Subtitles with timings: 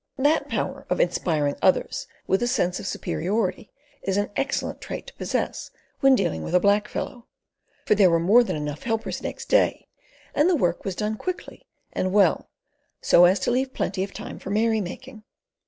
[0.17, 5.13] That power of inspiring others with a sense of superiority is an excellent trait to
[5.13, 7.27] possess when dealing with a black fellow,
[7.85, 9.89] for there were more than enough helpers next day,
[10.33, 12.49] and the work was done quickly and well,
[12.99, 15.21] so as to leave plenty of time for merry making.